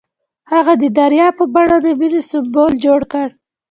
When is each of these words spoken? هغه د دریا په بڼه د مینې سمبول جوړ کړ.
هغه 0.51 0.73
د 0.81 0.83
دریا 0.99 1.27
په 1.37 1.43
بڼه 1.53 1.77
د 1.85 1.87
مینې 1.99 2.21
سمبول 2.29 2.71
جوړ 2.85 3.01
کړ. 3.11 3.27